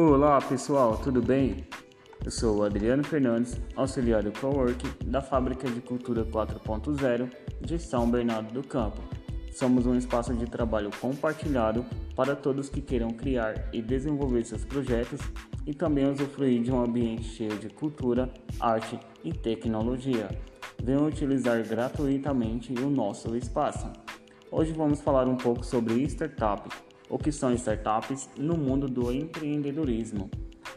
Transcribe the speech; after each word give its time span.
Olá 0.00 0.40
pessoal, 0.40 0.96
tudo 0.96 1.20
bem? 1.20 1.66
Eu 2.24 2.30
sou 2.30 2.58
o 2.58 2.62
Adriano 2.62 3.02
Fernandes, 3.02 3.60
auxiliar 3.74 4.22
do 4.22 4.30
Cowork 4.30 4.86
da 5.04 5.20
Fábrica 5.20 5.68
de 5.68 5.80
Cultura 5.80 6.24
4.0 6.24 7.28
de 7.60 7.80
São 7.80 8.08
Bernardo 8.08 8.52
do 8.52 8.62
Campo. 8.62 9.02
Somos 9.50 9.86
um 9.86 9.96
espaço 9.96 10.32
de 10.34 10.46
trabalho 10.46 10.92
compartilhado 11.00 11.84
para 12.14 12.36
todos 12.36 12.68
que 12.68 12.80
queiram 12.80 13.10
criar 13.10 13.70
e 13.72 13.82
desenvolver 13.82 14.44
seus 14.44 14.64
projetos 14.64 15.18
e 15.66 15.74
também 15.74 16.08
usufruir 16.08 16.62
de 16.62 16.70
um 16.70 16.80
ambiente 16.80 17.24
cheio 17.24 17.58
de 17.58 17.68
cultura, 17.68 18.32
arte 18.60 18.96
e 19.24 19.32
tecnologia. 19.32 20.28
Venham 20.80 21.08
utilizar 21.08 21.60
gratuitamente 21.66 22.72
o 22.72 22.88
nosso 22.88 23.34
espaço. 23.34 23.90
Hoje 24.48 24.72
vamos 24.72 25.00
falar 25.00 25.26
um 25.26 25.36
pouco 25.36 25.66
sobre 25.66 26.04
startup, 26.04 26.68
o 27.08 27.18
que 27.18 27.32
são 27.32 27.52
startups 27.54 28.28
no 28.36 28.56
mundo 28.56 28.88
do 28.88 29.12
empreendedorismo. 29.12 30.30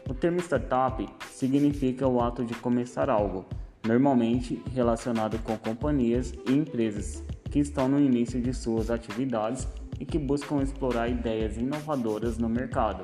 O 0.08 0.14
termo 0.14 0.40
startup 0.40 1.06
significa 1.30 2.06
o 2.06 2.20
ato 2.20 2.44
de 2.44 2.54
começar 2.54 3.10
algo, 3.10 3.44
normalmente 3.86 4.62
relacionado 4.72 5.38
com 5.38 5.56
companhias 5.56 6.32
e 6.48 6.52
empresas 6.52 7.22
que 7.50 7.58
estão 7.58 7.88
no 7.88 8.00
início 8.00 8.40
de 8.40 8.52
suas 8.54 8.90
atividades 8.90 9.68
e 10.00 10.04
que 10.04 10.18
buscam 10.18 10.62
explorar 10.62 11.08
ideias 11.08 11.56
inovadoras 11.56 12.38
no 12.38 12.48
mercado. 12.48 13.02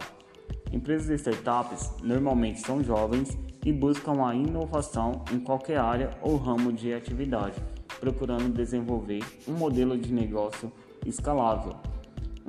Empresas 0.73 1.11
e 1.11 1.15
startups 1.15 1.93
normalmente 2.03 2.61
são 2.61 2.83
jovens 2.83 3.39
e 3.65 3.73
buscam 3.73 4.27
a 4.27 4.35
inovação 4.35 5.25
em 5.33 5.39
qualquer 5.39 5.79
área 5.79 6.11
ou 6.23 6.37
ramo 6.37 6.73
de 6.73 6.93
atividade, 6.93 7.61
procurando 8.01 8.53
desenvolver 8.53 9.23
um 9.47 9.53
modelo 9.53 9.97
de 9.97 10.13
negócio 10.13 10.73
escalável. 11.05 11.77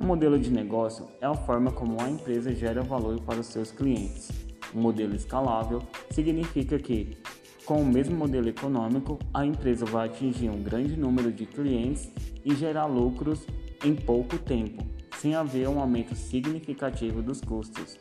Um 0.00 0.06
modelo 0.06 0.38
de 0.38 0.50
negócio 0.50 1.06
é 1.20 1.26
a 1.26 1.34
forma 1.34 1.70
como 1.70 2.00
a 2.00 2.08
empresa 2.08 2.54
gera 2.54 2.82
valor 2.82 3.20
para 3.20 3.38
os 3.38 3.48
seus 3.48 3.70
clientes. 3.70 4.30
Um 4.74 4.80
modelo 4.80 5.14
escalável 5.14 5.82
significa 6.10 6.78
que, 6.78 7.18
com 7.66 7.82
o 7.82 7.84
mesmo 7.84 8.16
modelo 8.16 8.48
econômico, 8.48 9.18
a 9.34 9.44
empresa 9.44 9.84
vai 9.84 10.08
atingir 10.08 10.48
um 10.48 10.62
grande 10.62 10.96
número 10.96 11.30
de 11.30 11.44
clientes 11.44 12.10
e 12.42 12.54
gerar 12.54 12.86
lucros 12.86 13.46
em 13.84 13.94
pouco 13.94 14.38
tempo, 14.38 14.82
sem 15.18 15.34
haver 15.34 15.68
um 15.68 15.78
aumento 15.78 16.14
significativo 16.16 17.20
dos 17.20 17.42
custos. 17.42 17.98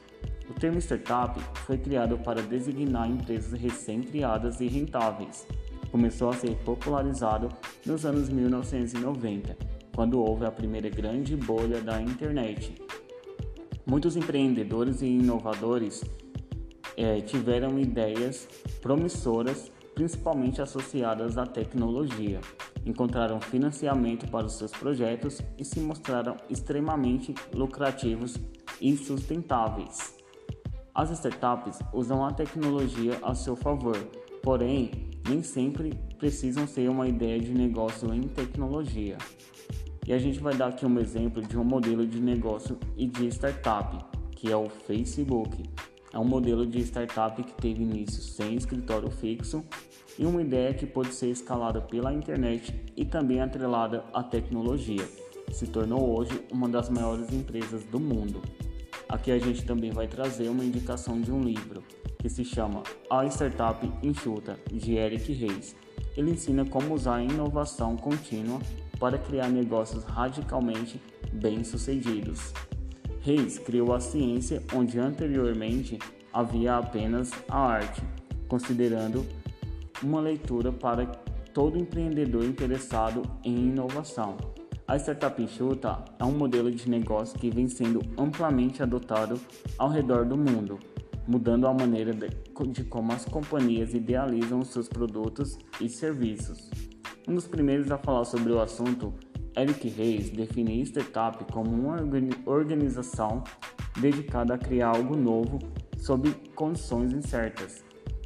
O 0.50 0.54
termo 0.54 0.80
startup 0.80 1.38
foi 1.66 1.78
criado 1.78 2.18
para 2.20 2.42
designar 2.42 3.10
empresas 3.10 3.60
recém-criadas 3.60 4.62
e 4.62 4.68
rentáveis. 4.68 5.46
Começou 5.92 6.30
a 6.30 6.34
ser 6.34 6.56
popularizado 6.64 7.50
nos 7.86 8.06
anos 8.06 8.30
1990, 8.30 9.79
quando 10.00 10.18
houve 10.22 10.46
a 10.46 10.52
primeira 10.52 10.90
grande 10.90 11.36
bolha 11.36 11.82
da 11.82 12.02
internet. 12.02 12.74
Muitos 13.86 14.16
empreendedores 14.16 15.02
e 15.02 15.08
inovadores 15.08 16.06
é, 16.96 17.20
tiveram 17.20 17.78
ideias 17.78 18.48
promissoras, 18.82 19.70
principalmente 19.94 20.62
associadas 20.62 21.38
à 21.38 21.46
tecnologia. 21.46 22.40
Encontraram 22.86 23.42
financiamento 23.42 24.26
para 24.32 24.46
os 24.46 24.54
seus 24.54 24.72
projetos 24.72 25.42
e 25.58 25.66
se 25.66 25.82
mostraram 25.82 26.38
extremamente 26.50 27.36
lucrativos 27.54 28.38
e 28.80 28.96
sustentáveis. 28.96 30.16
As 30.96 31.10
startups 31.10 31.78
usam 31.94 32.24
a 32.24 32.32
tecnologia 32.32 33.20
a 33.22 33.36
seu 33.36 33.58
favor, 33.58 33.98
porém, 34.42 35.10
nem 35.28 35.44
sempre 35.44 35.94
precisam 36.18 36.66
ser 36.66 36.90
uma 36.90 37.06
ideia 37.06 37.38
de 37.38 37.52
negócio 37.54 38.14
em 38.14 38.22
tecnologia. 38.30 39.18
E 40.10 40.14
a 40.14 40.18
gente 40.18 40.40
vai 40.40 40.56
dar 40.56 40.70
aqui 40.70 40.88
um 40.88 41.00
exemplo 41.00 41.40
de 41.40 41.56
um 41.56 41.64
modelo 41.64 42.04
de 42.04 42.20
negócio 42.20 42.80
e 42.98 43.06
de 43.06 43.28
startup, 43.28 43.96
que 44.32 44.52
é 44.52 44.58
o 44.58 44.68
Facebook. 44.68 45.64
É 46.12 46.18
um 46.18 46.26
modelo 46.26 46.66
de 46.66 46.80
startup 46.80 47.44
que 47.44 47.54
teve 47.54 47.84
início 47.84 48.20
sem 48.20 48.56
escritório 48.56 49.12
fixo 49.12 49.64
e 50.18 50.26
uma 50.26 50.42
ideia 50.42 50.74
que 50.74 50.88
pode 50.88 51.14
ser 51.14 51.28
escalada 51.28 51.80
pela 51.80 52.12
internet 52.12 52.74
e 52.98 53.06
também 53.06 53.40
atrelada 53.40 54.04
à 54.12 54.24
tecnologia. 54.24 55.08
Se 55.52 55.68
tornou 55.68 56.18
hoje 56.18 56.44
uma 56.52 56.68
das 56.68 56.90
maiores 56.90 57.32
empresas 57.32 57.84
do 57.84 58.00
mundo. 58.00 58.42
Aqui 59.08 59.32
a 59.32 59.38
gente 59.38 59.64
também 59.64 59.92
vai 59.92 60.08
trazer 60.08 60.50
uma 60.50 60.66
indicação 60.66 61.22
de 61.22 61.32
um 61.32 61.44
livro 61.44 61.84
que 62.18 62.30
se 62.30 62.44
chama 62.44 62.82
A 63.12 63.28
Startup 63.28 63.88
Enxuta, 64.02 64.58
de 64.74 64.96
Eric 64.96 65.32
Reis. 65.34 65.76
Ele 66.18 66.32
ensina 66.32 66.66
como 66.66 66.96
usar 66.96 67.18
a 67.18 67.24
inovação 67.24 67.96
contínua 67.96 68.60
para 69.00 69.18
criar 69.18 69.48
negócios 69.50 70.04
radicalmente 70.04 71.02
bem-sucedidos. 71.32 72.54
Reis 73.22 73.58
criou 73.58 73.94
a 73.94 74.00
ciência 74.00 74.62
onde 74.74 75.00
anteriormente 75.00 75.98
havia 76.32 76.78
apenas 76.78 77.32
a 77.48 77.58
arte, 77.58 78.02
considerando 78.48 79.26
uma 80.02 80.22
leitura 80.22 80.72
para 80.72 81.06
todo 81.54 81.78
empreendedor 81.78 82.44
interessado 82.46 83.22
em 83.44 83.56
inovação. 83.56 84.38
A 84.88 84.96
startup 84.98 85.42
enxuta 85.42 86.04
é 86.18 86.24
um 86.24 86.32
modelo 86.32 86.72
de 86.72 86.90
negócio 86.90 87.38
que 87.38 87.52
vem 87.52 87.68
sendo 87.68 88.02
amplamente 88.18 88.82
adotado 88.82 89.40
ao 89.78 89.90
redor 89.90 90.26
do 90.26 90.36
mundo, 90.36 90.80
mudando 91.28 91.68
a 91.68 91.74
maneira 91.74 92.12
de, 92.12 92.30
de 92.72 92.84
como 92.86 93.12
as 93.12 93.24
companhias 93.26 93.94
idealizam 93.94 94.64
seus 94.64 94.88
produtos 94.88 95.60
e 95.80 95.88
serviços. 95.88 96.72
Um 97.30 97.36
dos 97.36 97.48
primeiros 97.48 97.92
a 97.92 97.98
falar 98.00 98.26
sobre 98.26 98.52
o 98.52 98.60
assunto, 98.60 99.14
Eric 99.56 99.88
Reis 99.88 100.32
define 100.32 100.82
startup 100.82 101.46
como 101.54 101.70
uma 101.70 101.98
organização 102.48 103.44
dedicada 104.02 104.56
a 104.56 104.58
criar 104.58 104.96
algo 104.96 105.16
novo 105.16 105.60
sob 105.96 106.32
condições 106.56 107.14
incertas. 107.14 107.84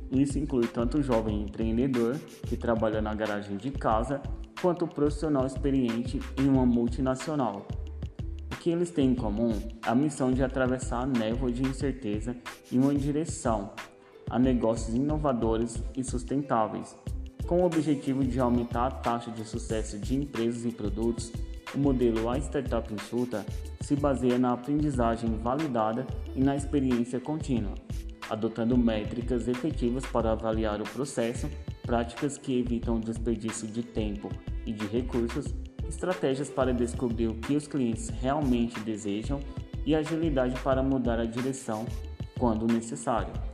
Isso 0.10 0.40
inclui 0.40 0.68
tanto 0.68 1.00
o 1.00 1.04
jovem 1.04 1.42
empreendedor 1.42 2.18
que 2.48 2.56
trabalha 2.56 3.02
na 3.02 3.14
garagem 3.14 3.58
de 3.58 3.72
casa 3.72 4.22
quanto 4.62 4.86
o 4.86 4.88
profissional 4.88 5.46
experiente 5.46 6.22
em 6.38 6.48
uma 6.48 6.66
multinacional. 6.66 7.68
O 8.54 8.56
que 8.56 8.70
eles 8.70 8.90
têm 8.90 9.12
em 9.12 9.16
comum 9.16 9.52
é 9.86 9.90
a 9.90 9.96
missão 9.96 10.32
de 10.32 10.42
atravessar 10.42 11.04
a 11.04 11.06
névoa 11.06 11.52
de 11.52 11.62
incerteza 11.62 12.38
em 12.72 12.80
uma 12.80 12.96
direção 12.96 13.72
a 14.30 14.40
negócios 14.40 14.96
inovadores 14.96 15.84
e 15.98 16.06
sustentáveis. 16.06 16.96
Com 17.48 17.62
o 17.62 17.66
objetivo 17.66 18.24
de 18.24 18.40
aumentar 18.40 18.88
a 18.88 18.92
taxa 18.92 19.30
de 19.30 19.44
sucesso 19.44 20.00
de 20.00 20.16
empresas 20.16 20.66
e 20.66 20.72
produtos, 20.72 21.32
o 21.76 21.78
modelo 21.78 22.30
A 22.30 22.38
Startup 22.38 22.94
Enxuta 22.94 23.46
se 23.82 23.96
baseia 23.96 24.38
na 24.38 24.54
aprendizagem 24.54 25.38
validada 25.38 26.08
e 26.36 26.42
na 26.42 26.56
experiência 26.56 27.20
contínua, 27.20 27.74
adotando 28.30 28.78
métricas 28.78 29.48
efetivas 29.48 30.06
para 30.06 30.32
avaliar 30.32 30.82
o 30.82 30.86
processo, 30.86 31.50
práticas 31.82 32.38
que 32.38 32.60
evitam 32.60 33.00
desperdício 33.00 33.68
de 33.68 33.84
tempo 33.84 34.30
e 34.66 34.72
de 34.72 34.86
recursos, 34.88 35.54
estratégias 35.88 36.50
para 36.50 36.74
descobrir 36.74 37.28
o 37.28 37.36
que 37.36 37.56
os 37.56 37.68
clientes 37.68 38.08
realmente 38.10 38.80
desejam 38.80 39.40
e 39.86 39.94
agilidade 39.94 40.58
para 40.62 40.82
mudar 40.82 41.20
a 41.20 41.26
direção 41.26 41.86
quando 42.40 42.66
necessário. 42.66 43.53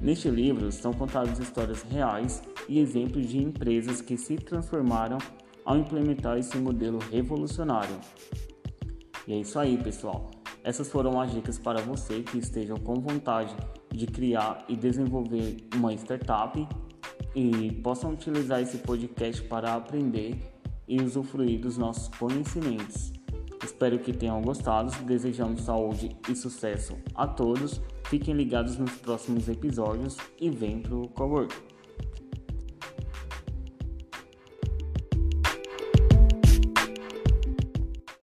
Neste 0.00 0.28
livro 0.28 0.70
são 0.70 0.92
contadas 0.92 1.38
histórias 1.38 1.82
reais 1.82 2.42
e 2.68 2.78
exemplos 2.78 3.28
de 3.28 3.38
empresas 3.38 4.00
que 4.00 4.16
se 4.16 4.36
transformaram 4.36 5.18
ao 5.64 5.78
implementar 5.78 6.38
esse 6.38 6.56
modelo 6.58 6.98
revolucionário. 6.98 7.96
E 9.26 9.32
é 9.32 9.38
isso 9.40 9.58
aí, 9.58 9.76
pessoal. 9.76 10.30
Essas 10.62 10.88
foram 10.88 11.20
as 11.20 11.32
dicas 11.32 11.58
para 11.58 11.80
você 11.80 12.22
que 12.22 12.38
estejam 12.38 12.76
com 12.76 12.94
vontade 12.94 13.54
de 13.90 14.06
criar 14.06 14.64
e 14.68 14.76
desenvolver 14.76 15.56
uma 15.74 15.92
startup 15.94 16.68
e 17.34 17.72
possam 17.82 18.12
utilizar 18.12 18.60
esse 18.60 18.78
podcast 18.78 19.42
para 19.44 19.74
aprender 19.74 20.38
e 20.86 21.00
usufruir 21.00 21.60
dos 21.60 21.76
nossos 21.76 22.08
conhecimentos. 22.16 23.12
Espero 23.62 23.98
que 23.98 24.12
tenham 24.12 24.40
gostado. 24.42 24.90
Desejamos 25.04 25.62
saúde 25.62 26.16
e 26.28 26.34
sucesso 26.34 26.96
a 27.14 27.26
todos. 27.26 27.80
Fiquem 28.04 28.34
ligados 28.34 28.76
nos 28.78 28.92
próximos 28.92 29.48
episódios 29.48 30.16
e 30.40 30.48
vem 30.50 30.80
pro 30.80 31.08
Cowork. 31.08 31.75